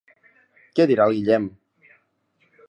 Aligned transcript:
Què 0.79 0.87
dirà 0.91 1.07
el 1.11 1.15
Guillem? 1.19 1.47